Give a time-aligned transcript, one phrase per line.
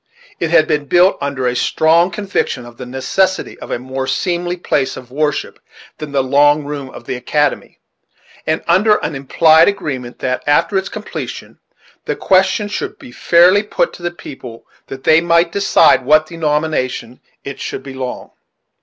[0.39, 4.57] It had been built under a strong conviction of the necessity of a more seemly
[4.57, 5.59] place of worship
[5.99, 7.77] than "the long room of the academy,"
[8.47, 11.59] and under an implied agreement that, after its completion,
[12.05, 16.25] the question should be fairly put to the people, that they might decide to what
[16.25, 18.31] denomination it should belong.